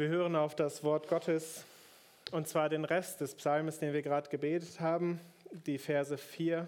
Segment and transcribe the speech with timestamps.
[0.00, 1.66] Wir hören auf das Wort Gottes
[2.30, 5.20] und zwar den Rest des Psalms, den wir gerade gebetet haben,
[5.66, 6.66] die Verse, 4,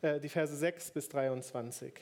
[0.00, 1.92] äh, die Verse 6 bis 23.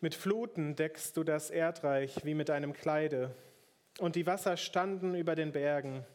[0.00, 3.34] Mit Fluten deckst du das Erdreich wie mit einem Kleide,
[3.98, 6.06] und die Wasser standen über den Bergen,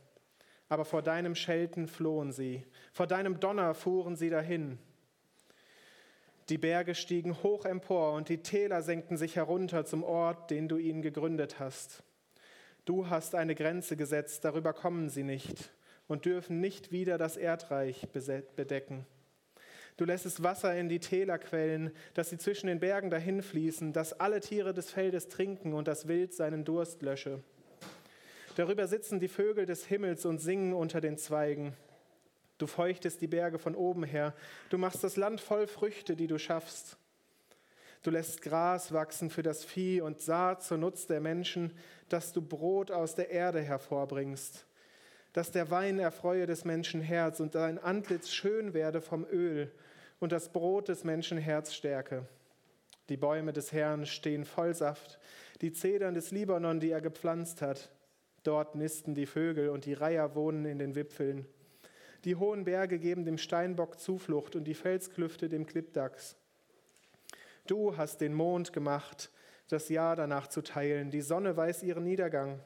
[0.70, 4.80] aber vor deinem Schelten flohen sie, vor deinem Donner fuhren sie dahin.
[6.50, 10.78] Die Berge stiegen hoch empor und die Täler senkten sich herunter zum Ort, den du
[10.78, 12.04] ihnen gegründet hast.
[12.86, 15.72] Du hast eine Grenze gesetzt, darüber kommen sie nicht
[16.08, 19.06] und dürfen nicht wieder das Erdreich bedecken.
[19.98, 24.40] Du lässest Wasser in die Täler quellen, dass sie zwischen den Bergen dahinfließen, dass alle
[24.40, 27.44] Tiere des Feldes trinken und das Wild seinen Durst lösche.
[28.56, 31.74] Darüber sitzen die Vögel des Himmels und singen unter den Zweigen.
[32.62, 34.36] Du feuchtest die Berge von oben her.
[34.70, 36.96] Du machst das Land voll Früchte, die du schaffst.
[38.04, 41.74] Du lässt Gras wachsen für das Vieh und Saat zur Nutz der Menschen,
[42.08, 44.68] dass du Brot aus der Erde hervorbringst.
[45.34, 49.72] Dass der Wein erfreue des Menschen Herz und dein Antlitz schön werde vom Öl
[50.20, 52.28] und das Brot des Menschen Herz stärke.
[53.10, 55.18] Die Bäume des Herrn stehen voll Saft,
[55.62, 57.90] die Zedern des Libanon, die er gepflanzt hat.
[58.44, 61.48] Dort nisten die Vögel und die Reiher wohnen in den Wipfeln.
[62.24, 66.36] Die hohen Berge geben dem Steinbock Zuflucht und die Felsklüfte dem Klippdachs.
[67.66, 69.32] Du hast den Mond gemacht,
[69.70, 71.10] das Jahr danach zu teilen.
[71.10, 72.60] Die Sonne weiß ihren Niedergang.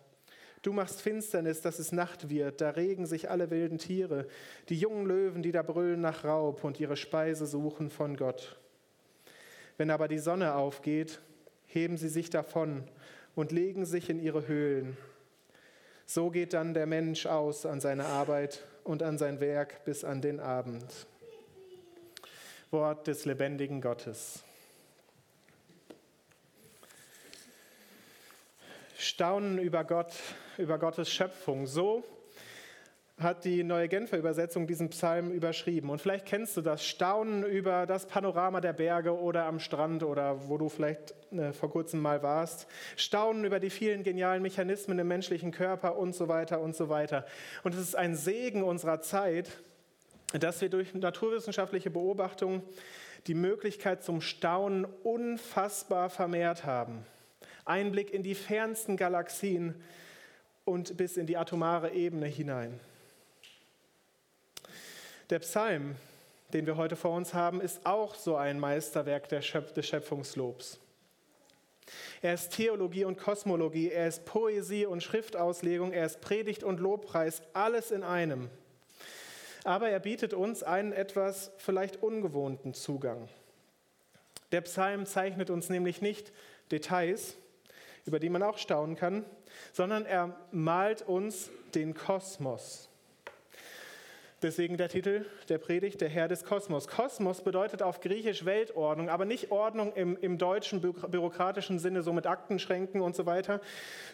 [0.61, 2.59] Du machst Finsternis, dass es Nacht wird.
[2.59, 4.27] Da regen sich alle wilden Tiere,
[4.67, 8.59] die jungen Löwen, die da brüllen nach Raub und ihre Speise suchen von Gott.
[9.77, 11.21] Wenn aber die Sonne aufgeht,
[11.67, 12.83] heben sie sich davon
[13.35, 14.97] und legen sich in ihre Höhlen.
[16.05, 20.22] So geht dann der Mensch aus an seine Arbeit und an sein Werk bis an
[20.22, 20.86] den Abend.
[22.72, 24.44] Wort des lebendigen Gottes.
[28.97, 30.13] Staunen über Gott,
[30.58, 31.67] über Gottes Schöpfung.
[31.67, 32.03] So
[33.17, 35.89] hat die neue Genfer Übersetzung diesen Psalm überschrieben.
[35.89, 40.50] Und vielleicht kennst du das Staunen über das Panorama der Berge oder am Strand oder
[40.50, 42.67] wo du vielleicht äh, vor kurzem mal warst.
[42.97, 47.25] Staunen über die vielen genialen Mechanismen im menschlichen Körper und so weiter und so weiter.
[47.63, 49.50] Und es ist ein Segen unserer Zeit,
[50.34, 52.63] dass wir durch naturwissenschaftliche Beobachtung
[53.28, 57.06] die Möglichkeit zum Staunen unfassbar vermehrt haben.
[57.63, 59.75] Einblick in die fernsten Galaxien
[60.66, 62.79] und bis in die atomare Ebene hinein.
[65.31, 65.96] Der Psalm,
[66.53, 70.80] den wir heute vor uns haben, ist auch so ein Meisterwerk des Schöpfungslobs.
[72.22, 77.41] Er ist Theologie und Kosmologie, er ist Poesie und Schriftauslegung, er ist Predigt und Lobpreis,
[77.53, 78.52] alles in einem.
[79.63, 83.28] Aber er bietet uns einen etwas vielleicht ungewohnten Zugang.
[84.52, 86.31] Der Psalm zeichnet uns nämlich nicht
[86.72, 87.36] Details,
[88.06, 89.25] über die man auch staunen kann,
[89.74, 92.90] sondern er malt uns den Kosmos.
[94.45, 96.88] Deswegen der Titel der Predigt, der Herr des Kosmos.
[96.88, 102.28] Kosmos bedeutet auf Griechisch Weltordnung, aber nicht Ordnung im, im deutschen bürokratischen Sinne, so mit
[102.28, 103.59] Aktenschränken und so weiter,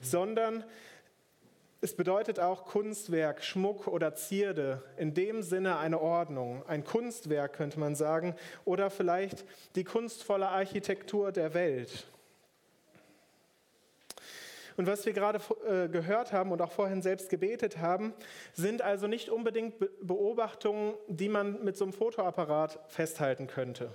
[0.02, 0.64] sondern
[1.82, 7.78] es bedeutet auch Kunstwerk, Schmuck oder Zierde, in dem Sinne eine Ordnung, ein Kunstwerk könnte
[7.78, 9.44] man sagen, oder vielleicht
[9.76, 12.08] die kunstvolle Architektur der Welt.
[14.78, 18.14] Und was wir gerade äh, gehört haben und auch vorhin selbst gebetet haben,
[18.54, 23.94] sind also nicht unbedingt Beobachtungen, die man mit so einem Fotoapparat festhalten könnte.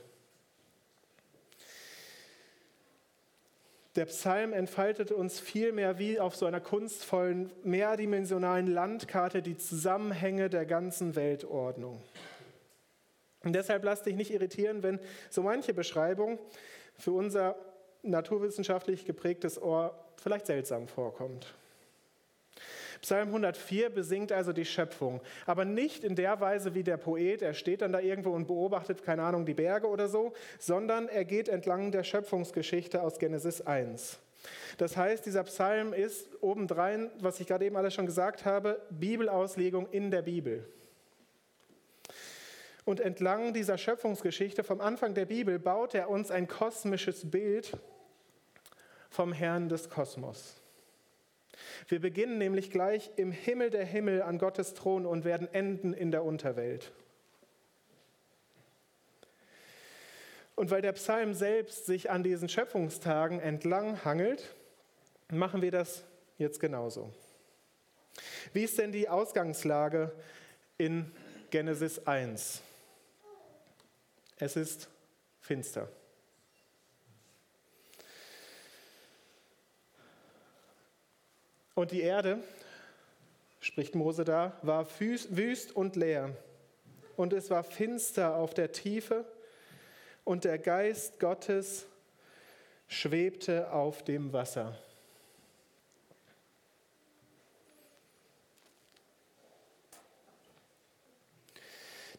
[3.97, 10.67] Der Psalm entfaltet uns vielmehr wie auf so einer kunstvollen, mehrdimensionalen Landkarte die Zusammenhänge der
[10.67, 12.03] ganzen Weltordnung.
[13.43, 15.01] Und deshalb lass dich nicht irritieren, wenn
[15.31, 16.39] so manche Beschreibung
[16.99, 17.57] für unser
[18.07, 21.55] naturwissenschaftlich geprägtes Ohr vielleicht seltsam vorkommt.
[23.03, 27.55] Psalm 104 besingt also die Schöpfung, aber nicht in der Weise wie der Poet, er
[27.55, 31.49] steht dann da irgendwo und beobachtet, keine Ahnung, die Berge oder so, sondern er geht
[31.49, 34.19] entlang der Schöpfungsgeschichte aus Genesis 1.
[34.79, 39.89] Das heißt, dieser Psalm ist obendrein, was ich gerade eben alles schon gesagt habe, Bibelauslegung
[39.91, 40.69] in der Bibel.
[42.85, 47.77] Und entlang dieser Schöpfungsgeschichte vom Anfang der Bibel baut er uns ein kosmisches Bild
[49.17, 50.57] vom Herrn des Kosmos.
[51.89, 56.11] Wir beginnen nämlich gleich im Himmel der Himmel an Gottes Thron und werden enden in
[56.11, 56.93] der Unterwelt.
[60.55, 64.55] Und weil der Psalm selbst sich an diesen Schöpfungstagen entlang hangelt,
[65.33, 66.05] machen wir das
[66.37, 67.11] jetzt genauso.
[68.53, 70.13] Wie ist denn die Ausgangslage
[70.77, 71.11] in
[71.51, 72.61] Genesis 1?
[74.39, 74.91] Es ist
[75.41, 75.89] finster.
[81.77, 82.43] Und die Erde,
[83.61, 86.35] spricht Mose da, war wüst und leer.
[87.19, 89.27] Und es war finster auf der Tiefe
[90.25, 91.87] und der Geist Gottes
[92.89, 94.79] schwebte auf dem Wasser.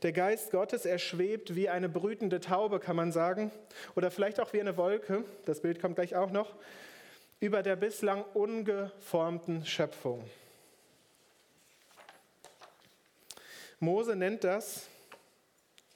[0.04, 3.52] Der Geist Gottes, er schwebt wie eine brütende Taube, kann man sagen,
[3.96, 6.54] oder vielleicht auch wie eine Wolke, das Bild kommt gleich auch noch,
[7.40, 10.30] über der bislang ungeformten Schöpfung.
[13.80, 14.88] Mose nennt das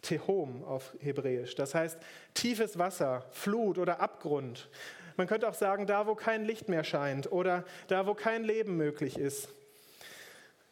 [0.01, 1.97] Tehom auf Hebräisch, das heißt
[2.33, 4.69] tiefes Wasser, Flut oder Abgrund.
[5.17, 8.77] Man könnte auch sagen, da wo kein Licht mehr scheint oder da wo kein Leben
[8.77, 9.49] möglich ist.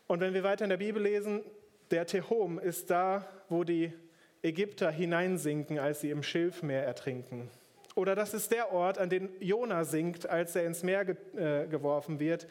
[0.07, 1.43] Und wenn wir weiter in der Bibel lesen,
[1.91, 3.93] der Tehom ist da, wo die
[4.41, 7.49] Ägypter hineinsinken, als sie im Schilfmeer ertrinken.
[7.95, 11.67] Oder das ist der Ort, an den Jona sinkt, als er ins Meer ge äh,
[11.67, 12.47] geworfen wird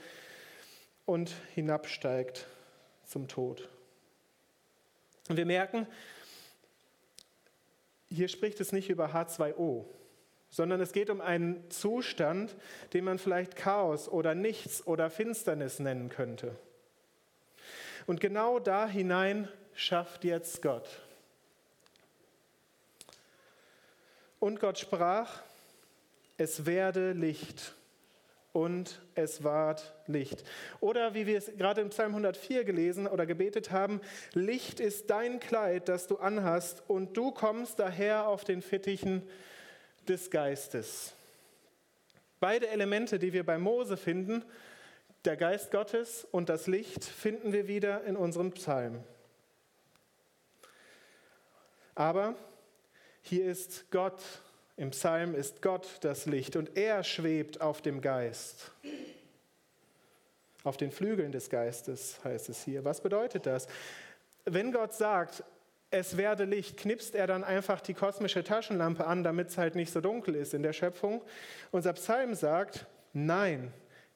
[1.07, 2.47] und hinabsteigt
[3.05, 3.69] zum Tod.
[5.29, 5.87] Und wir merken,
[8.11, 9.85] hier spricht es nicht über H2O,
[10.51, 12.57] sondern es geht um einen Zustand,
[12.93, 16.57] den man vielleicht Chaos oder Nichts oder Finsternis nennen könnte.
[18.07, 21.03] Und genau da hinein schafft jetzt Gott.
[24.41, 25.43] Und Gott sprach,
[26.37, 27.75] es werde Licht
[28.53, 30.45] und es ward Licht.
[30.81, 34.01] Oder wie wir es gerade im Psalm 104 gelesen oder gebetet haben,
[34.33, 39.23] Licht ist dein Kleid, das du anhast und du kommst daher auf den Fittichen
[40.09, 41.13] des Geistes.
[42.41, 44.45] Beide Elemente, die wir bei Mose finden,
[45.25, 49.03] der Geist Gottes und das Licht finden wir wieder in unserem Psalm.
[51.97, 52.37] Aber
[53.23, 54.23] hier ist Gott,
[54.77, 58.71] im Psalm ist Gott das Licht und er schwebt auf dem Geist.
[60.65, 62.85] Auf den Flügeln des Geistes heißt es hier.
[62.85, 63.67] Was bedeutet das?
[64.45, 65.43] Wenn Gott sagt,
[65.91, 69.93] es werde Licht, knipst er dann einfach die kosmische Taschenlampe an, damit es halt nicht
[69.93, 71.23] so dunkel ist in der Schöpfung.
[71.71, 73.73] Unser Psalm sagt, nein,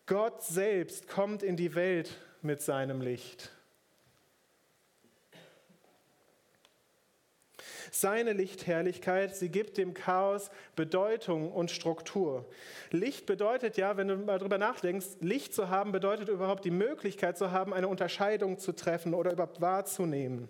[0.07, 3.51] Gott selbst kommt in die Welt mit seinem Licht.
[7.95, 12.47] Seine Lichtherrlichkeit, sie gibt dem Chaos Bedeutung und Struktur.
[12.91, 17.37] Licht bedeutet ja, wenn du mal drüber nachdenkst, Licht zu haben bedeutet überhaupt die Möglichkeit
[17.37, 20.49] zu haben, eine Unterscheidung zu treffen oder überhaupt wahrzunehmen.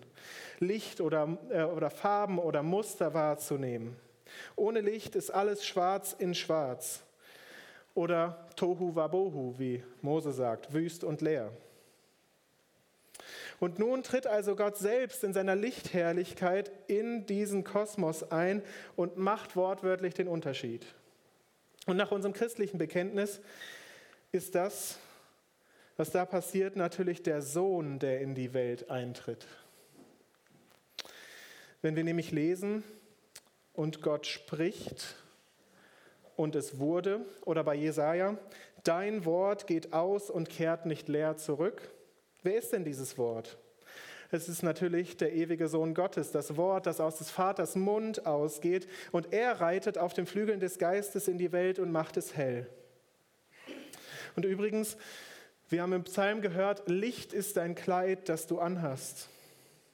[0.59, 3.97] Licht oder, äh, oder Farben oder Muster wahrzunehmen.
[4.55, 7.03] Ohne Licht ist alles schwarz in schwarz
[7.93, 11.51] oder Tohu Wabohu, wie Mose sagt, wüst und leer.
[13.59, 18.61] Und nun tritt also Gott selbst in seiner Lichtherrlichkeit in diesen Kosmos ein
[18.95, 20.85] und macht wortwörtlich den Unterschied.
[21.85, 23.41] Und nach unserem christlichen Bekenntnis
[24.31, 24.97] ist das,
[25.97, 29.45] was da passiert, natürlich der Sohn, der in die Welt eintritt.
[31.81, 32.83] Wenn wir nämlich lesen,
[33.73, 35.15] und Gott spricht,
[36.35, 38.37] und es wurde, oder bei Jesaja,
[38.83, 41.91] dein Wort geht aus und kehrt nicht leer zurück.
[42.43, 43.57] Wer ist denn dieses Wort?
[44.31, 48.87] Es ist natürlich der ewige Sohn Gottes, das Wort, das aus des Vaters Mund ausgeht,
[49.11, 52.67] und er reitet auf den Flügeln des Geistes in die Welt und macht es hell.
[54.35, 54.97] Und übrigens,
[55.69, 59.29] wir haben im Psalm gehört, Licht ist dein Kleid, das du anhast.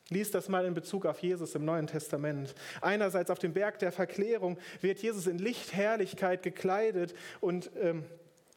[0.10, 2.56] Lies das mal in Bezug auf Jesus im Neuen Testament.
[2.82, 8.06] Einerseits auf dem Berg der Verklärung wird Jesus in Lichtherrlichkeit gekleidet und ähm,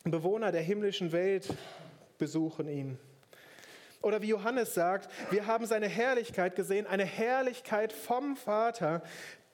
[0.04, 1.48] Bewohner der himmlischen Welt
[2.18, 2.98] besuchen ihn.
[4.02, 9.02] Oder wie Johannes sagt, wir haben seine Herrlichkeit gesehen, eine Herrlichkeit vom Vater.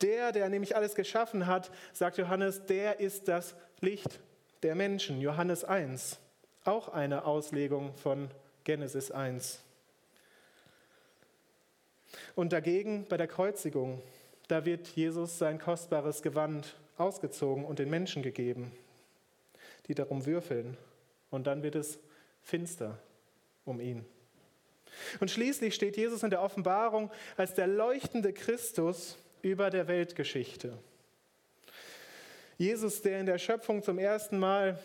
[0.00, 4.20] Der, der nämlich alles geschaffen hat, sagt Johannes, der ist das Licht
[4.62, 5.20] der Menschen.
[5.20, 6.18] Johannes 1.
[6.64, 8.30] Auch eine Auslegung von
[8.64, 9.62] Genesis 1.
[12.34, 14.02] Und dagegen bei der Kreuzigung,
[14.46, 18.72] da wird Jesus sein kostbares Gewand ausgezogen und den Menschen gegeben,
[19.88, 20.76] die darum würfeln.
[21.30, 21.98] Und dann wird es
[22.40, 22.98] finster
[23.64, 24.06] um ihn.
[25.20, 30.78] Und schließlich steht Jesus in der Offenbarung als der leuchtende Christus über der Weltgeschichte.
[32.56, 34.78] Jesus, der in der Schöpfung zum ersten Mal,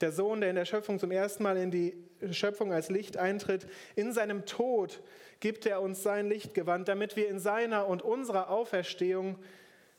[0.00, 1.94] der Sohn, der in der Schöpfung zum ersten Mal in die
[2.30, 3.66] Schöpfung als Licht eintritt,
[3.96, 5.00] in seinem Tod
[5.40, 9.36] gibt er uns sein Lichtgewand, damit wir in seiner und unserer Auferstehung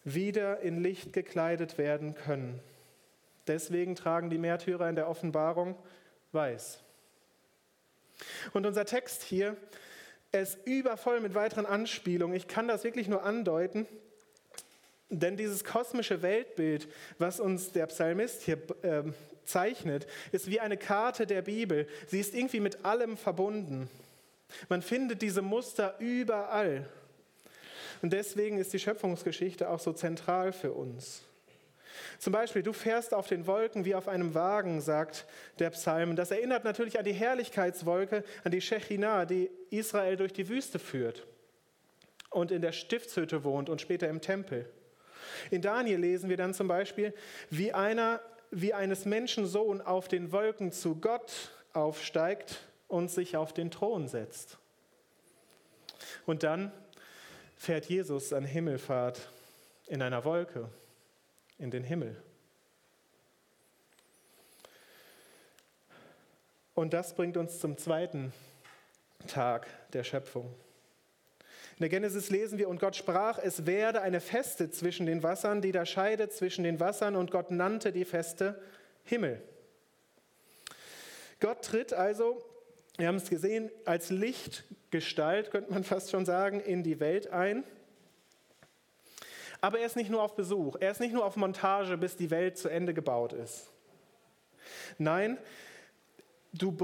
[0.03, 2.59] wieder in Licht gekleidet werden können.
[3.47, 5.75] Deswegen tragen die Märtyrer in der Offenbarung
[6.31, 6.79] weiß.
[8.53, 9.55] Und unser Text hier,
[10.31, 12.35] er ist übervoll mit weiteren Anspielungen.
[12.35, 13.85] Ich kann das wirklich nur andeuten,
[15.09, 16.87] denn dieses kosmische Weltbild,
[17.17, 19.03] was uns der Psalmist hier äh,
[19.43, 21.87] zeichnet, ist wie eine Karte der Bibel.
[22.07, 23.89] Sie ist irgendwie mit allem verbunden.
[24.69, 26.87] Man findet diese Muster überall.
[28.01, 31.23] Und deswegen ist die Schöpfungsgeschichte auch so zentral für uns.
[32.21, 35.25] Zum Beispiel, du fährst auf den Wolken wie auf einem Wagen, sagt
[35.57, 36.15] der Psalm.
[36.15, 41.25] Das erinnert natürlich an die Herrlichkeitswolke, an die Shechinah, die Israel durch die Wüste führt
[42.29, 44.69] und in der Stiftshütte wohnt und später im Tempel.
[45.49, 47.11] In Daniel lesen wir dann zum Beispiel,
[47.49, 53.51] wie einer, wie eines Menschen Sohn auf den Wolken zu Gott aufsteigt und sich auf
[53.51, 54.59] den Thron setzt.
[56.27, 56.71] Und dann
[57.57, 59.27] fährt Jesus an Himmelfahrt
[59.87, 60.69] in einer Wolke
[61.61, 62.21] in den Himmel.
[66.73, 68.33] Und das bringt uns zum zweiten
[69.27, 70.45] Tag der Schöpfung.
[71.77, 75.61] In der Genesis lesen wir, und Gott sprach, es werde eine Feste zwischen den Wassern,
[75.61, 78.59] die da scheidet zwischen den Wassern, und Gott nannte die Feste
[79.03, 79.41] Himmel.
[81.39, 82.43] Gott tritt also,
[82.97, 87.63] wir haben es gesehen, als Lichtgestalt, könnte man fast schon sagen, in die Welt ein.
[89.61, 92.31] Aber er ist nicht nur auf Besuch, er ist nicht nur auf Montage, bis die
[92.31, 93.71] Welt zu Ende gebaut ist.
[94.97, 95.37] Nein,
[96.51, 96.75] du,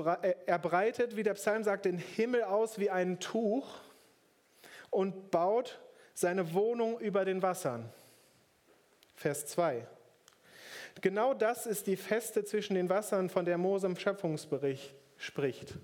[0.45, 3.67] er breitet, wie der Psalm sagt, den Himmel aus wie ein Tuch
[4.91, 5.79] und baut
[6.13, 7.91] seine Wohnung über den Wassern.
[9.15, 9.87] Vers 2.
[11.01, 15.75] Genau das ist die Feste zwischen den Wassern, von der Mose im Schöpfungsbericht spricht.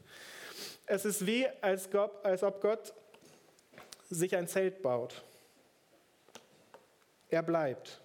[0.85, 2.93] Es ist wie, als, Gott, als ob Gott
[4.09, 5.23] sich ein Zelt baut.
[7.33, 7.99] Er bleibt.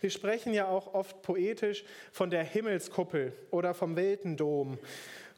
[0.00, 4.78] Wir sprechen ja auch oft poetisch von der Himmelskuppel oder vom Weltendom.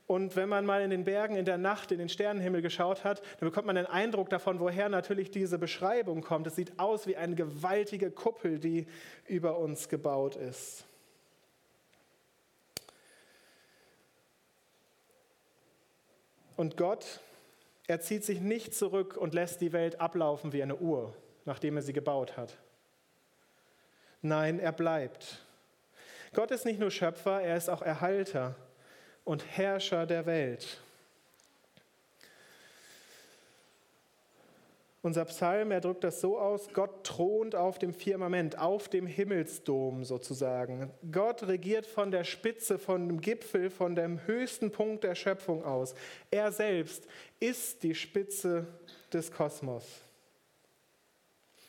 [0.07, 3.21] Und wenn man mal in den Bergen in der Nacht in den Sternenhimmel geschaut hat,
[3.41, 6.47] dann bekommt man einen Eindruck davon, woher natürlich diese Beschreibung kommt.
[6.47, 8.87] Es sieht aus wie eine gewaltige Kuppel, die
[9.27, 10.87] über uns gebaut ist.
[16.57, 17.21] Und Gott,
[17.87, 21.15] er zieht sich nicht zurück und lässt die Welt ablaufen wie eine Uhr,
[21.47, 22.57] nachdem er sie gebaut hat.
[24.21, 25.41] Nein, er bleibt.
[26.35, 28.55] Gott ist nicht nur Schöpfer, er ist auch Erhalter
[29.25, 30.81] und Herrscher der Welt.
[35.07, 40.03] Unser Psalm, er drückt das so aus, Gott thront auf dem Firmament, auf dem Himmelsdom
[40.03, 40.91] sozusagen.
[41.13, 45.95] Gott regiert von der Spitze, von dem Gipfel, von dem höchsten Punkt der Schöpfung aus.
[46.33, 47.07] Er selbst
[47.39, 48.67] ist die Spitze
[49.13, 50.06] des Kosmos.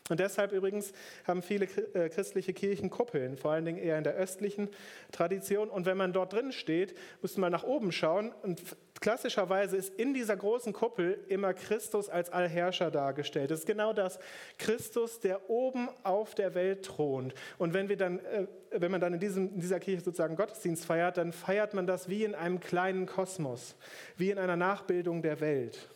[0.10, 0.94] Und deshalb übrigens
[1.26, 4.70] haben viele äh, christliche Kirchen Kuppeln, vor allen Dingen eher in der östlichen
[5.12, 5.70] Tradition.
[5.70, 8.32] Und wenn man dort drin steht, muss man nach oben schauen.
[8.42, 8.62] Und
[9.02, 13.52] klassischerweise ist in dieser großen Kuppel immer Christus als Allherrscher dargestellt.
[13.52, 14.18] Das ist genau das.
[14.58, 17.34] Christus, der oben auf der Welt thront.
[17.58, 20.86] Und wenn, wir dann, äh, wenn man dann in, diesem, in dieser Kirche sozusagen Gottesdienst
[20.86, 23.76] feiert, dann feiert man das wie in einem kleinen Kosmos,
[24.16, 25.90] wie in einer Nachbildung der Welt,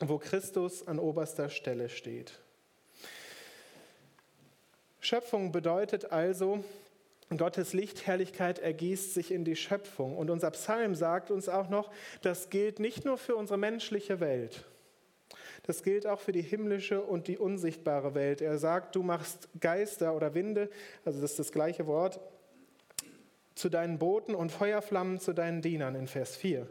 [0.00, 2.40] wo Christus an oberster Stelle steht.
[5.04, 6.64] Schöpfung bedeutet also,
[7.36, 10.16] Gottes Lichtherrlichkeit ergießt sich in die Schöpfung.
[10.16, 11.90] Und unser Psalm sagt uns auch noch,
[12.22, 14.64] das gilt nicht nur für unsere menschliche Welt,
[15.64, 18.40] das gilt auch für die himmlische und die unsichtbare Welt.
[18.40, 20.70] Er sagt, du machst Geister oder Winde,
[21.04, 22.18] also das ist das gleiche Wort,
[23.54, 26.66] zu deinen Booten und Feuerflammen zu deinen Dienern in Vers 4.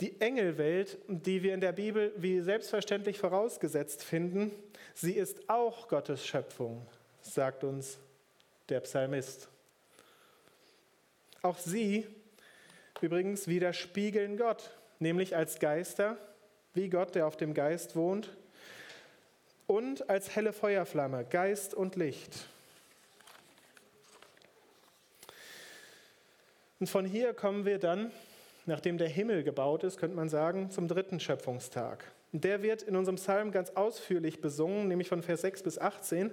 [0.00, 4.52] Die Engelwelt, die wir in der Bibel wie selbstverständlich vorausgesetzt finden,
[4.94, 6.86] sie ist auch Gottes Schöpfung
[7.34, 7.98] sagt uns
[8.68, 9.48] der Psalmist.
[11.42, 12.06] Auch sie
[13.00, 16.16] übrigens widerspiegeln Gott, nämlich als Geister,
[16.74, 18.36] wie Gott, der auf dem Geist wohnt,
[19.66, 22.46] und als helle Feuerflamme, Geist und Licht.
[26.80, 28.12] Und von hier kommen wir dann,
[28.66, 32.04] nachdem der Himmel gebaut ist, könnte man sagen, zum dritten Schöpfungstag.
[32.32, 36.30] Der wird in unserem Psalm ganz ausführlich besungen, nämlich von Vers 6 bis 18.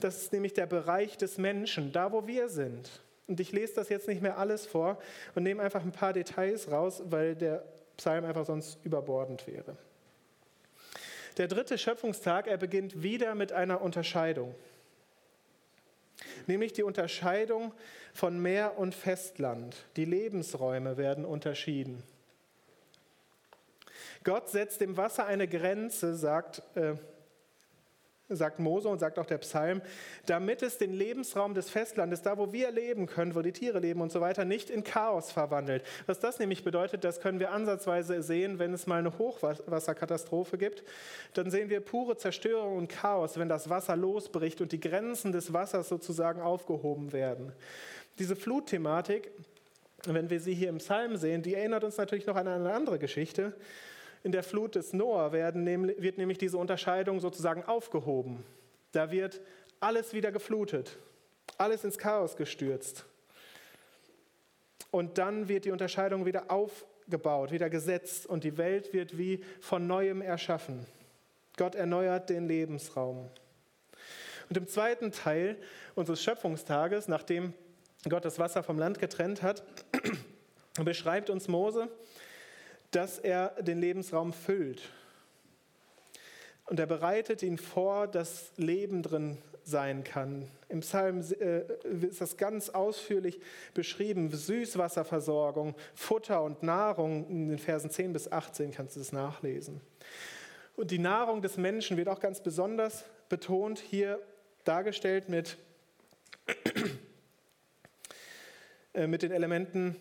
[0.00, 3.02] Das ist nämlich der Bereich des Menschen, da wo wir sind.
[3.28, 4.98] Und ich lese das jetzt nicht mehr alles vor
[5.34, 7.62] und nehme einfach ein paar Details raus, weil der
[7.96, 9.76] Psalm einfach sonst überbordend wäre.
[11.36, 14.54] Der dritte Schöpfungstag, er beginnt wieder mit einer Unterscheidung.
[16.46, 17.72] Nämlich die Unterscheidung
[18.12, 19.76] von Meer und Festland.
[19.96, 22.02] Die Lebensräume werden unterschieden.
[24.28, 26.96] Gott setzt dem Wasser eine Grenze, sagt, äh,
[28.28, 29.80] sagt Mose und sagt auch der Psalm,
[30.26, 34.02] damit es den Lebensraum des Festlandes, da wo wir leben können, wo die Tiere leben
[34.02, 35.82] und so weiter, nicht in Chaos verwandelt.
[36.04, 40.84] Was das nämlich bedeutet, das können wir ansatzweise sehen, wenn es mal eine Hochwasserkatastrophe gibt.
[41.32, 45.54] Dann sehen wir pure Zerstörung und Chaos, wenn das Wasser losbricht und die Grenzen des
[45.54, 47.54] Wassers sozusagen aufgehoben werden.
[48.18, 49.30] diese Flutthematik,
[50.04, 52.98] wenn wir sie hier im Psalm sehen, die erinnert uns natürlich noch an eine andere
[52.98, 53.54] Geschichte.
[54.22, 55.66] In der Flut des Noah werden,
[56.00, 58.44] wird nämlich diese Unterscheidung sozusagen aufgehoben.
[58.92, 59.40] Da wird
[59.80, 60.98] alles wieder geflutet,
[61.56, 63.04] alles ins Chaos gestürzt.
[64.90, 69.86] Und dann wird die Unterscheidung wieder aufgebaut, wieder gesetzt und die Welt wird wie von
[69.86, 70.86] neuem erschaffen.
[71.56, 73.28] Gott erneuert den Lebensraum.
[74.48, 75.56] Und im zweiten Teil
[75.94, 77.52] unseres Schöpfungstages, nachdem
[78.08, 79.62] Gott das Wasser vom Land getrennt hat,
[80.84, 81.88] beschreibt uns Mose,
[82.90, 84.82] dass er den Lebensraum füllt.
[86.66, 90.48] Und er bereitet ihn vor, dass Leben drin sein kann.
[90.68, 91.62] Im Psalm äh,
[92.06, 93.40] ist das ganz ausführlich
[93.74, 94.30] beschrieben.
[94.30, 97.26] Süßwasserversorgung, Futter und Nahrung.
[97.28, 99.80] In den Versen 10 bis 18 kannst du das nachlesen.
[100.76, 104.20] Und die Nahrung des Menschen wird auch ganz besonders betont, hier
[104.64, 105.56] dargestellt mit,
[108.94, 109.96] äh, mit den Elementen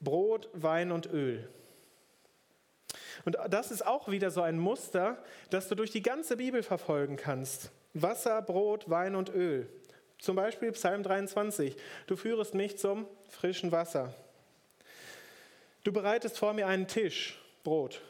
[0.00, 1.48] Brot, Wein und Öl.
[3.28, 5.18] Und das ist auch wieder so ein Muster,
[5.50, 7.70] das du durch die ganze Bibel verfolgen kannst.
[7.92, 9.68] Wasser, Brot, Wein und Öl.
[10.18, 11.76] Zum Beispiel Psalm 23.
[12.06, 14.14] Du führest mich zum frischen Wasser.
[15.84, 18.00] Du bereitest vor mir einen Tisch, Brot,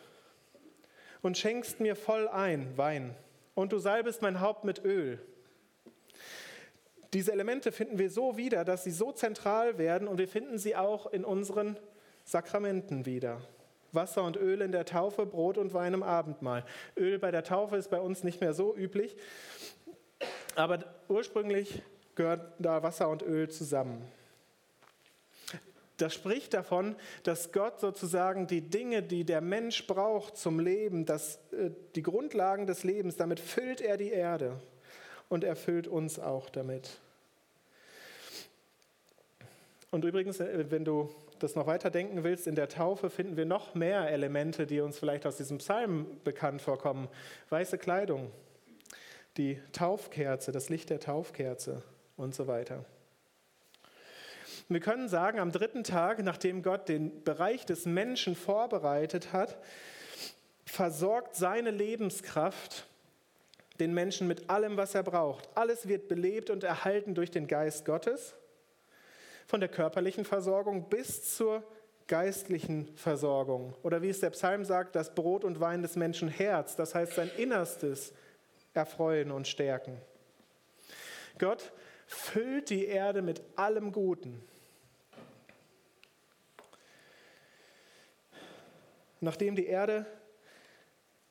[1.20, 3.12] und schenkst mir voll ein, Wein.
[3.56, 5.18] Und du salbest mein Haupt mit Öl.
[7.12, 10.76] Diese Elemente finden wir so wieder, dass sie so zentral werden und wir finden sie
[10.76, 11.76] auch in unseren
[12.24, 13.40] Sakramenten wieder.
[13.92, 16.64] Wasser und Öl in der Taufe, Brot und Wein im Abendmahl.
[16.96, 19.16] Öl bei der Taufe ist bei uns nicht mehr so üblich,
[20.56, 21.82] aber ursprünglich
[22.14, 24.06] gehört da Wasser und Öl zusammen.
[25.98, 31.40] Das spricht davon, dass Gott sozusagen die Dinge, die der Mensch braucht zum Leben, das,
[31.52, 34.60] äh, die Grundlagen des Lebens, damit füllt er die Erde
[35.28, 37.00] und erfüllt uns auch damit.
[39.90, 43.46] Und übrigens, äh, wenn du das noch weiter denken willst, in der Taufe finden wir
[43.46, 47.08] noch mehr Elemente, die uns vielleicht aus diesem Psalm bekannt vorkommen.
[47.50, 48.30] Weiße Kleidung,
[49.36, 51.82] die Taufkerze, das Licht der Taufkerze
[52.16, 52.84] und so weiter.
[54.68, 59.56] Wir können sagen, am dritten Tag, nachdem Gott den Bereich des Menschen vorbereitet hat,
[60.66, 62.86] versorgt seine Lebenskraft
[63.80, 65.48] den Menschen mit allem, was er braucht.
[65.54, 68.34] Alles wird belebt und erhalten durch den Geist Gottes
[69.48, 71.64] von der körperlichen Versorgung bis zur
[72.06, 73.74] geistlichen Versorgung.
[73.82, 77.14] Oder wie es der Psalm sagt, das Brot und Wein des Menschen Herz, das heißt
[77.14, 78.12] sein Innerstes
[78.74, 79.96] erfreuen und stärken.
[81.38, 81.72] Gott
[82.06, 84.44] füllt die Erde mit allem Guten.
[89.20, 90.04] Nachdem die Erde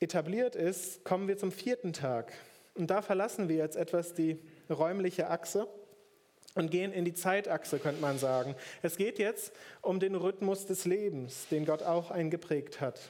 [0.00, 2.32] etabliert ist, kommen wir zum vierten Tag.
[2.74, 5.68] Und da verlassen wir jetzt etwas die räumliche Achse
[6.58, 8.54] und gehen in die Zeitachse, könnte man sagen.
[8.82, 13.00] Es geht jetzt um den Rhythmus des Lebens, den Gott auch eingeprägt hat.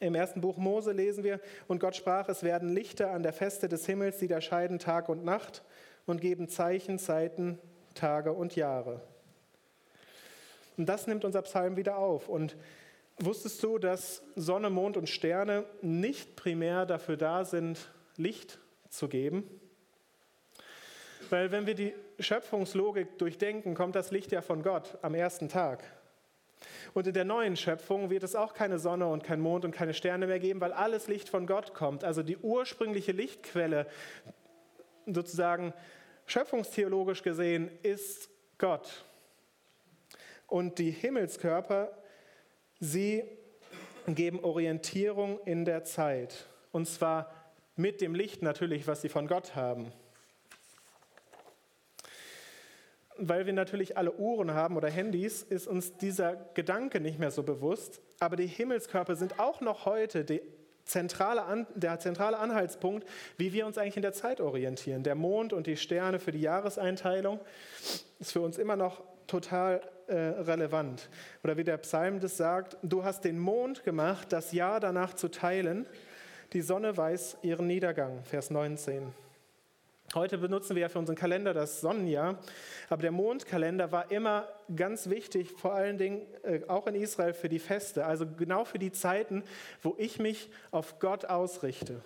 [0.00, 3.68] Im ersten Buch Mose lesen wir, und Gott sprach, es werden Lichter an der Feste
[3.68, 5.62] des Himmels, die da scheiden Tag und Nacht
[6.06, 7.58] und geben Zeichen, Zeiten,
[7.94, 9.00] Tage und Jahre.
[10.76, 12.28] Und das nimmt unser Psalm wieder auf.
[12.28, 12.56] Und
[13.18, 19.57] wusstest du, dass Sonne, Mond und Sterne nicht primär dafür da sind, Licht zu geben?
[21.30, 25.84] Weil wenn wir die Schöpfungslogik durchdenken, kommt das Licht ja von Gott am ersten Tag.
[26.94, 29.94] Und in der neuen Schöpfung wird es auch keine Sonne und kein Mond und keine
[29.94, 32.02] Sterne mehr geben, weil alles Licht von Gott kommt.
[32.02, 33.86] Also die ursprüngliche Lichtquelle,
[35.06, 35.72] sozusagen
[36.26, 39.04] schöpfungstheologisch gesehen, ist Gott.
[40.46, 41.96] Und die Himmelskörper,
[42.80, 43.24] sie
[44.06, 46.46] geben Orientierung in der Zeit.
[46.72, 47.30] Und zwar
[47.76, 49.92] mit dem Licht natürlich, was sie von Gott haben.
[53.18, 57.42] Weil wir natürlich alle Uhren haben oder Handys, ist uns dieser Gedanke nicht mehr so
[57.42, 58.00] bewusst.
[58.20, 60.40] Aber die Himmelskörper sind auch noch heute die
[60.84, 65.02] zentrale der zentrale Anhaltspunkt, wie wir uns eigentlich in der Zeit orientieren.
[65.02, 67.40] Der Mond und die Sterne für die Jahreseinteilung
[68.18, 71.10] ist für uns immer noch total äh, relevant.
[71.44, 75.28] Oder wie der Psalm das sagt, du hast den Mond gemacht, das Jahr danach zu
[75.28, 75.86] teilen.
[76.54, 78.24] Die Sonne weiß ihren Niedergang.
[78.24, 79.12] Vers 19.
[80.14, 82.38] Heute benutzen wir ja für unseren Kalender das Sonnenjahr,
[82.88, 87.50] aber der Mondkalender war immer ganz wichtig, vor allen Dingen äh, auch in Israel für
[87.50, 89.44] die Feste, also genau für die Zeiten,
[89.82, 92.00] wo ich mich auf Gott ausrichte.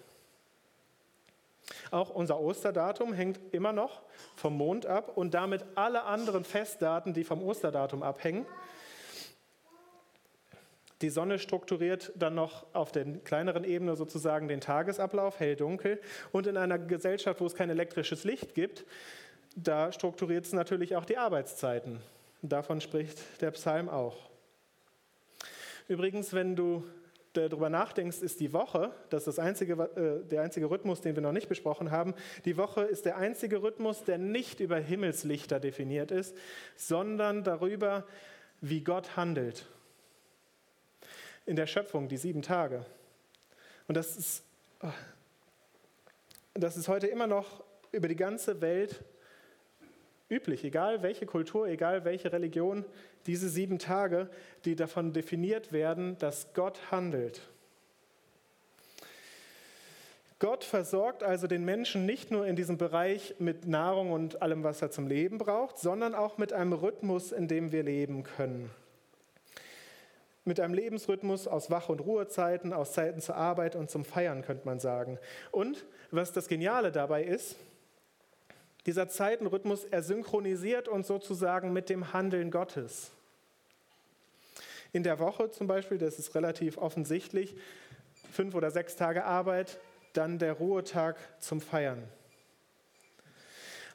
[1.92, 4.02] Auch unser Osterdatum hängt immer noch
[4.34, 8.46] vom Mond ab und damit alle anderen Festdaten, die vom Osterdatum abhängen.
[11.02, 16.00] Die Sonne strukturiert dann noch auf der kleineren Ebene sozusagen den Tagesablauf, hell-dunkel.
[16.30, 18.84] Und in einer Gesellschaft, wo es kein elektrisches Licht gibt,
[19.56, 22.00] da strukturiert es natürlich auch die Arbeitszeiten.
[22.40, 24.30] Davon spricht der Psalm auch.
[25.88, 26.84] Übrigens, wenn du
[27.32, 31.22] darüber nachdenkst, ist die Woche, das ist das einzige, äh, der einzige Rhythmus, den wir
[31.22, 36.10] noch nicht besprochen haben, die Woche ist der einzige Rhythmus, der nicht über Himmelslichter definiert
[36.10, 36.36] ist,
[36.76, 38.04] sondern darüber,
[38.60, 39.66] wie Gott handelt.
[41.46, 42.84] In der Schöpfung, die sieben Tage.
[43.88, 44.44] Und das ist,
[46.54, 49.02] das ist heute immer noch über die ganze Welt
[50.30, 52.84] üblich, egal welche Kultur, egal welche Religion,
[53.26, 54.28] diese sieben Tage,
[54.64, 57.42] die davon definiert werden, dass Gott handelt.
[60.38, 64.82] Gott versorgt also den Menschen nicht nur in diesem Bereich mit Nahrung und allem, was
[64.82, 68.68] er zum Leben braucht, sondern auch mit einem Rhythmus, in dem wir leben können.
[70.44, 74.66] Mit einem Lebensrhythmus aus Wach- und Ruhezeiten, aus Zeiten zur Arbeit und zum Feiern, könnte
[74.66, 75.18] man sagen.
[75.50, 77.56] Und was das Geniale dabei ist,
[78.86, 83.12] dieser Zeitenrhythmus, er synchronisiert uns sozusagen mit dem Handeln Gottes.
[84.92, 87.54] In der Woche zum Beispiel, das ist relativ offensichtlich,
[88.32, 89.78] fünf oder sechs Tage Arbeit,
[90.12, 92.02] dann der Ruhetag zum Feiern.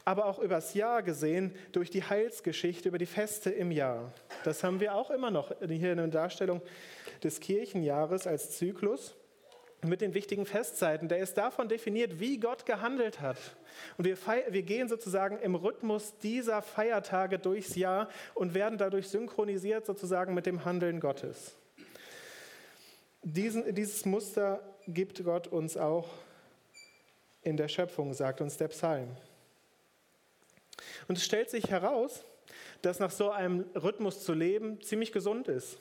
[0.08, 4.14] Aber auch übers Jahr gesehen, durch die Heilsgeschichte, über die Feste im Jahr.
[4.46, 6.62] Das haben wir auch immer noch hier in der Darstellung
[7.22, 9.18] des Kirchenjahres als Zyklus
[9.84, 11.10] mit den wichtigen Festzeiten.
[11.10, 13.36] Der ist davon definiert, wie Gott gehandelt hat.
[13.98, 14.16] Und wir,
[14.50, 20.46] wir, gehen sozusagen im Rhythmus dieser Feiertage durchs Jahr und werden dadurch synchronisiert sozusagen mit
[20.46, 21.58] dem Handeln Gottes.
[23.24, 26.08] Diesen, dieses Muster gibt Gott uns auch
[27.42, 29.10] in der Schöpfung, sagt uns der Psalm.
[31.08, 32.24] Und es stellt sich heraus,
[32.82, 35.80] dass nach so einem Rhythmus zu leben ziemlich gesund ist.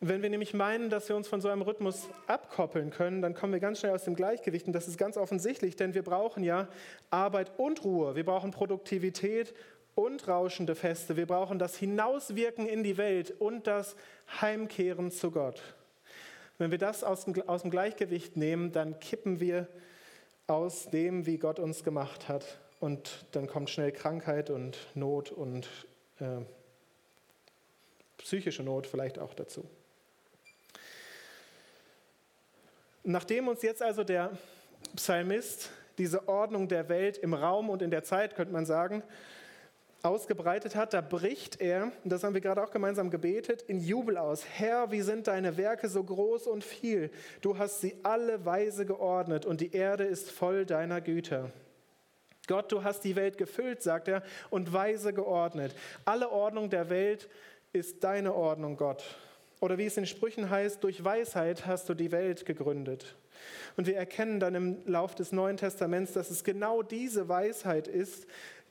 [0.00, 3.52] Wenn wir nämlich meinen, dass wir uns von so einem Rhythmus abkoppeln können, dann kommen
[3.52, 4.68] wir ganz schnell aus dem Gleichgewicht.
[4.68, 6.68] Und das ist ganz offensichtlich, denn wir brauchen ja
[7.10, 8.14] Arbeit und Ruhe.
[8.14, 9.54] Wir brauchen Produktivität
[9.96, 11.16] und rauschende Feste.
[11.16, 13.96] Wir brauchen das Hinauswirken in die Welt und das
[14.40, 15.60] Heimkehren zu Gott.
[16.58, 17.32] Wenn wir das aus dem,
[17.70, 19.66] Gleichgewicht nehmen, dann kippen wir
[20.48, 22.58] aus dem, wie Gott uns gemacht hat.
[22.80, 25.68] Und dann kommt schnell Krankheit und Not und
[26.20, 26.40] äh,
[28.16, 29.68] psychische Not vielleicht auch dazu.
[33.04, 34.36] Nachdem uns jetzt also der
[34.96, 39.02] Psalmist diese Ordnung der Welt im Raum und in der Zeit, könnte man sagen,
[40.02, 44.16] ausgebreitet hat, da bricht er, und das haben wir gerade auch gemeinsam gebetet, in Jubel
[44.16, 44.44] aus.
[44.44, 47.10] Herr, wie sind deine Werke so groß und viel?
[47.40, 51.50] Du hast sie alle weise geordnet und die Erde ist voll deiner Güter.
[52.46, 55.74] Gott, du hast die Welt gefüllt, sagt er, und weise geordnet.
[56.04, 57.28] Alle Ordnung der Welt
[57.72, 59.04] ist deine Ordnung, Gott.
[59.60, 63.16] Oder wie es in Sprüchen heißt, durch Weisheit hast du die Welt gegründet.
[63.76, 68.26] Und wir erkennen dann im Lauf des Neuen Testaments, dass es genau diese Weisheit ist,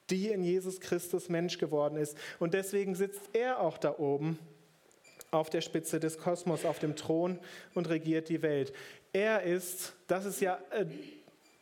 [0.09, 2.17] die in Jesus Christus Mensch geworden ist.
[2.39, 4.39] Und deswegen sitzt er auch da oben
[5.31, 7.39] auf der Spitze des Kosmos, auf dem Thron
[7.73, 8.73] und regiert die Welt.
[9.13, 10.85] Er ist, das ist ja äh,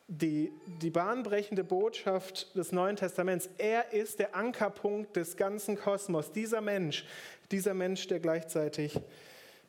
[0.08, 6.31] die, die bahnbrechende Botschaft des Neuen Testaments, er ist der Ankerpunkt des ganzen Kosmos.
[6.31, 7.05] Dieser Mensch,
[7.51, 8.99] dieser Mensch, der gleichzeitig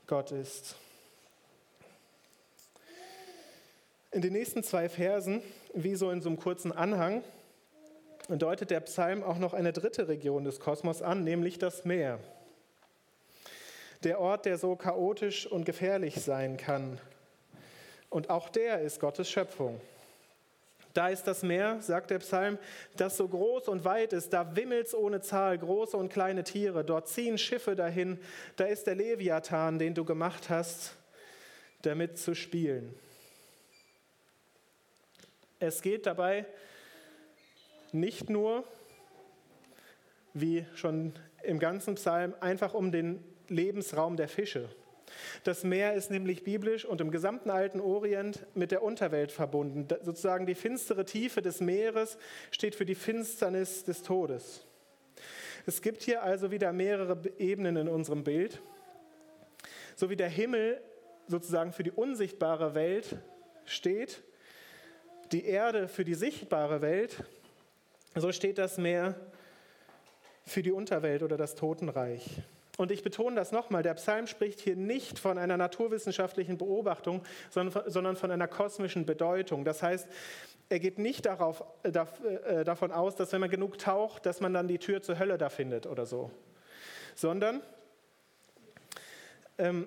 [0.07, 0.77] Gott ist.
[4.13, 5.43] In den nächsten zwei Versen,
[5.75, 7.23] wie so in so einem kurzen Anhang,
[8.29, 12.19] deutet der Psalm auch noch eine dritte Region des Kosmos an, nämlich das Meer.
[14.03, 17.01] Der Ort, der so chaotisch und gefährlich sein kann.
[18.11, 19.81] Und auch der ist Gottes Schöpfung.
[20.93, 22.59] Da ist das Meer, sagt der Psalm,
[22.97, 24.33] das so groß und weit ist.
[24.33, 26.85] Da wimmelt es ohne Zahl, große und kleine Tiere.
[26.85, 28.19] Dort ziehen Schiffe dahin.
[28.57, 30.97] Da ist der Leviathan, den du gemacht hast,
[31.83, 32.95] damit zu spielen.
[35.59, 36.47] Es geht dabei
[38.01, 38.65] nicht nur,
[40.35, 44.69] wie schon im ganzen Psalm, einfach um den Lebensraum der Fische.
[45.45, 49.87] Das Meer ist nämlich biblisch und im gesamten alten Orient mit der Unterwelt verbunden.
[50.03, 52.19] Sozusagen die finstere Tiefe des Meeres
[52.51, 54.67] steht für die Finsternis des Todes.
[55.65, 58.61] Es gibt hier also wieder mehrere Ebenen in unserem Bild.
[59.95, 60.81] So wie der Himmel
[61.29, 63.17] sozusagen für die unsichtbare Welt
[63.65, 64.23] steht,
[65.33, 67.25] die Erde für die sichtbare Welt,
[68.21, 69.15] so steht das Meer
[70.45, 72.43] für die Unterwelt oder das Totenreich.
[72.77, 78.17] Und ich betone das nochmal, der Psalm spricht hier nicht von einer naturwissenschaftlichen Beobachtung, sondern
[78.17, 79.65] von einer kosmischen Bedeutung.
[79.65, 80.07] Das heißt,
[80.69, 84.53] er geht nicht darauf, äh, äh, davon aus, dass wenn man genug taucht, dass man
[84.53, 86.31] dann die Tür zur Hölle da findet oder so,
[87.15, 87.63] sondern
[89.59, 89.87] ähm,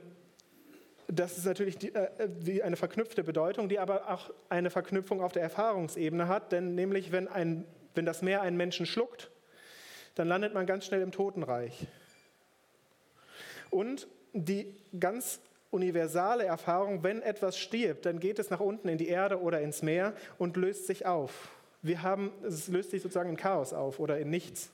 [1.08, 5.44] das ist natürlich die, äh, eine verknüpfte Bedeutung, die aber auch eine Verknüpfung auf der
[5.44, 6.52] Erfahrungsebene hat.
[6.52, 9.30] Denn nämlich, wenn, ein, wenn das Meer einen Menschen schluckt,
[10.15, 11.88] dann landet man ganz schnell im Totenreich.
[13.69, 15.39] Und die ganz
[15.71, 19.82] universale Erfahrung, wenn etwas stirbt, dann geht es nach unten in die Erde oder ins
[19.82, 21.49] Meer und löst sich auf.
[21.82, 24.71] Wir haben, es löst sich sozusagen in Chaos auf oder in nichts.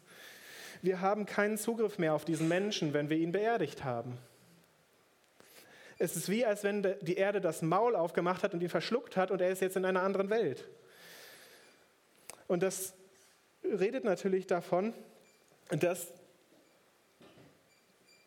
[0.82, 4.18] Wir haben keinen Zugriff mehr auf diesen Menschen, wenn wir ihn beerdigt haben.
[5.98, 9.32] Es ist wie, als wenn die Erde das Maul aufgemacht hat und ihn verschluckt hat
[9.32, 10.68] und er ist jetzt in einer anderen Welt.
[12.48, 12.94] Und das
[13.80, 14.94] redet natürlich davon,
[15.70, 16.14] dass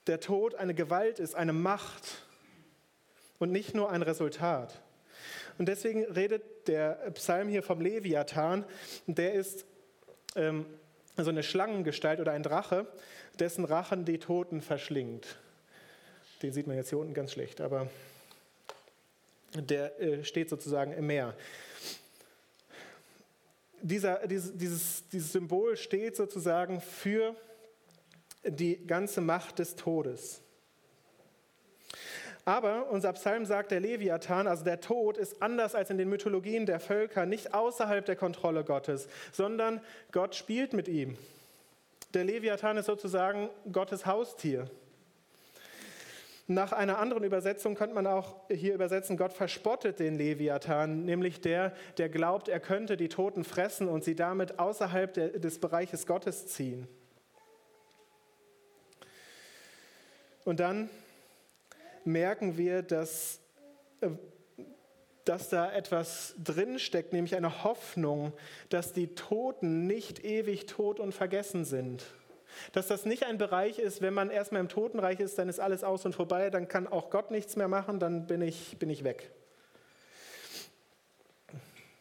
[0.06, 2.22] der Tod eine Gewalt ist, eine Macht
[3.38, 4.80] und nicht nur ein Resultat.
[5.58, 8.64] Und deswegen redet der Psalm hier vom Leviathan,
[9.06, 9.66] der ist
[10.36, 10.66] ähm,
[11.16, 12.86] so eine Schlangengestalt oder ein Drache,
[13.38, 15.36] dessen Rachen die Toten verschlingt.
[16.42, 17.88] Den sieht man jetzt hier unten ganz schlecht, aber
[19.54, 21.34] der äh, steht sozusagen im Meer.
[23.82, 27.34] Dieser, dieses, dieses, dieses Symbol steht sozusagen für
[28.44, 30.42] die ganze Macht des Todes.
[32.44, 36.64] Aber unser Psalm sagt, der Leviathan, also der Tod, ist anders als in den Mythologien
[36.64, 41.18] der Völker, nicht außerhalb der Kontrolle Gottes, sondern Gott spielt mit ihm.
[42.14, 44.70] Der Leviathan ist sozusagen Gottes Haustier.
[46.50, 51.74] Nach einer anderen Übersetzung könnte man auch hier übersetzen, Gott verspottet den Leviathan, nämlich der,
[51.98, 56.88] der glaubt, er könnte die Toten fressen und sie damit außerhalb des Bereiches Gottes ziehen.
[60.46, 60.88] Und dann
[62.04, 63.40] merken wir, dass,
[64.00, 64.08] äh,
[65.26, 68.32] dass da etwas drinsteckt, nämlich eine Hoffnung,
[68.70, 72.06] dass die Toten nicht ewig tot und vergessen sind.
[72.72, 75.84] Dass das nicht ein Bereich ist, wenn man erstmal im Totenreich ist, dann ist alles
[75.84, 79.04] aus und vorbei, dann kann auch Gott nichts mehr machen, dann bin ich, bin ich
[79.04, 79.30] weg.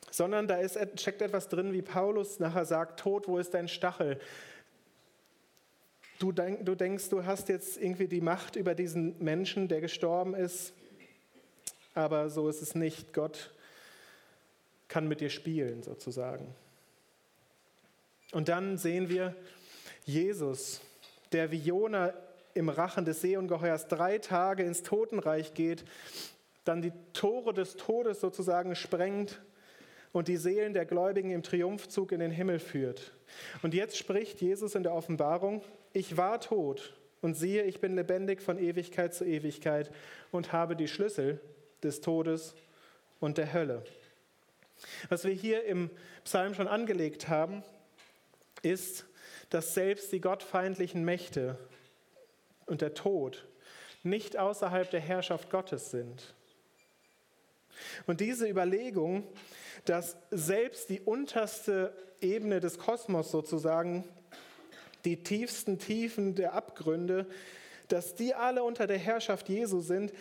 [0.09, 4.19] Sondern da ist, steckt etwas drin, wie Paulus nachher sagt, Tod, wo ist dein Stachel?
[6.19, 10.33] Du, denk, du denkst, du hast jetzt irgendwie die Macht über diesen Menschen, der gestorben
[10.33, 10.73] ist,
[11.93, 13.13] aber so ist es nicht.
[13.13, 13.51] Gott
[14.87, 16.55] kann mit dir spielen sozusagen.
[18.31, 19.35] Und dann sehen wir
[20.07, 20.79] Jesus,
[21.33, 22.13] der wie Jona
[22.53, 25.83] im Rachen des Seeungeheuers drei Tage ins Totenreich geht,
[26.63, 29.41] dann die Tore des Todes sozusagen sprengt
[30.13, 33.11] und die Seelen der Gläubigen im Triumphzug in den Himmel führt.
[33.61, 38.41] Und jetzt spricht Jesus in der Offenbarung, ich war tot und siehe, ich bin lebendig
[38.41, 39.91] von Ewigkeit zu Ewigkeit
[40.31, 41.41] und habe die Schlüssel
[41.83, 42.55] des Todes
[43.19, 43.83] und der Hölle.
[45.09, 45.89] Was wir hier im
[46.23, 47.61] Psalm schon angelegt haben,
[48.61, 49.05] ist,
[49.49, 51.57] dass selbst die gottfeindlichen Mächte
[52.65, 53.47] und der Tod
[54.03, 56.33] nicht außerhalb der Herrschaft Gottes sind.
[58.05, 59.27] Und diese Überlegung,
[59.85, 64.03] dass selbst die unterste Ebene des Kosmos sozusagen
[65.05, 67.27] die tiefsten Tiefen der Abgründe,
[67.87, 70.11] dass die alle unter der Herrschaft Jesu sind,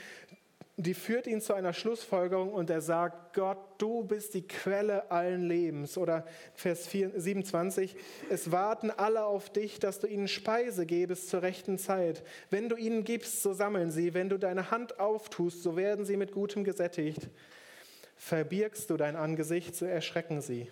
[0.79, 5.49] die führt ihn zu einer Schlussfolgerung und er sagt, Gott, du bist die Quelle allen
[5.49, 5.97] Lebens.
[5.97, 7.97] Oder Vers 27,
[8.29, 12.23] es warten alle auf dich, dass du ihnen Speise gebest zur rechten Zeit.
[12.51, 14.13] Wenn du ihnen gibst, so sammeln sie.
[14.13, 17.31] Wenn du deine Hand auftust, so werden sie mit Gutem gesättigt.
[18.17, 20.71] Verbirgst du dein Angesicht, so erschrecken sie.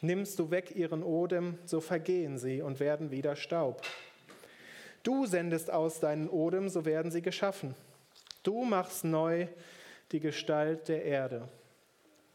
[0.00, 3.82] Nimmst du weg ihren Odem, so vergehen sie und werden wieder Staub.
[5.04, 7.76] Du sendest aus deinen Odem, so werden sie geschaffen.
[8.44, 9.48] Du machst neu
[10.12, 11.48] die Gestalt der Erde.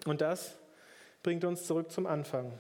[0.06, 0.58] Und das
[1.24, 2.52] bringt uns zurück zum Anfang.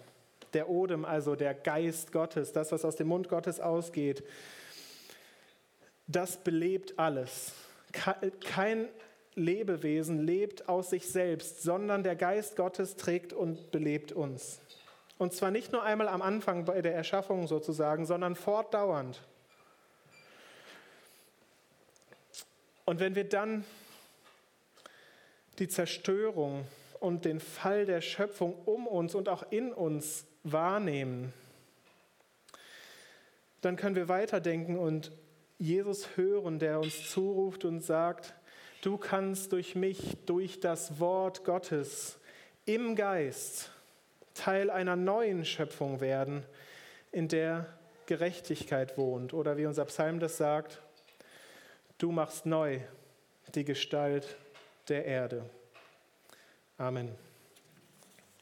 [0.53, 4.23] Der Odem, also der Geist Gottes, das, was aus dem Mund Gottes ausgeht,
[6.07, 7.53] das belebt alles.
[7.91, 8.87] Kein
[9.35, 14.59] Lebewesen lebt aus sich selbst, sondern der Geist Gottes trägt und belebt uns.
[15.17, 19.21] Und zwar nicht nur einmal am Anfang bei der Erschaffung sozusagen, sondern fortdauernd.
[22.89, 23.63] Und wenn wir dann
[25.59, 26.65] die Zerstörung
[26.99, 31.31] und den Fall der Schöpfung um uns und auch in uns wahrnehmen,
[33.61, 35.11] dann können wir weiterdenken und
[35.59, 38.33] Jesus hören, der uns zuruft und sagt,
[38.81, 42.17] du kannst durch mich, durch das Wort Gottes
[42.65, 43.69] im Geist
[44.33, 46.43] Teil einer neuen Schöpfung werden,
[47.11, 47.67] in der
[48.07, 49.35] Gerechtigkeit wohnt.
[49.35, 50.81] Oder wie unser Psalm das sagt,
[51.99, 52.79] du machst neu
[53.53, 54.37] die Gestalt
[54.87, 55.47] der Erde.
[56.77, 57.28] Amen.